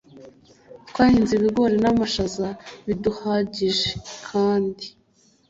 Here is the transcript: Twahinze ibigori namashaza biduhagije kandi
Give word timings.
Twahinze 0.89 1.31
ibigori 1.35 1.75
namashaza 1.83 2.47
biduhagije 2.85 3.89
kandi 4.27 4.85